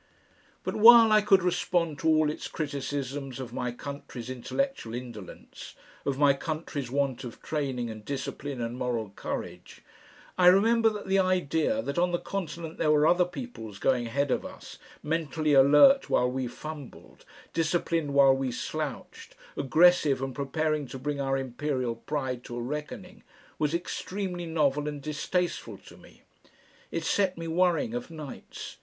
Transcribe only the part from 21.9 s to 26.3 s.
pride to a reckoning, was extremely novel and distasteful to me.